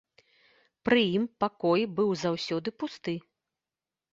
Пры 0.87 1.03
ім 1.17 1.27
пакой 1.45 1.81
быў 1.99 2.09
заўсёды 2.23 2.67
пусты. 2.85 3.15